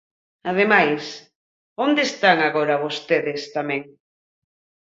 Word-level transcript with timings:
Ademais, 0.51 1.03
¿onde 1.85 2.01
están 2.09 2.37
agora 2.41 2.81
vostedes 2.85 3.41
tamén? 3.55 3.81